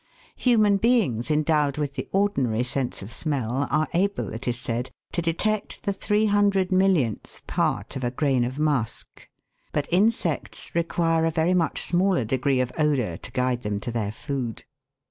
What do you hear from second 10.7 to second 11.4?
require a